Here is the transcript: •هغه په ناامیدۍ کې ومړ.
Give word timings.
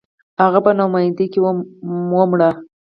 •هغه 0.41 0.59
په 0.65 0.71
ناامیدۍ 0.77 1.25
کې 1.33 1.39
ومړ. 2.11 2.39